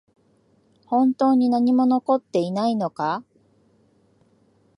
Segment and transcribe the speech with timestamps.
[0.87, 3.23] 本当に何も残っていないのか？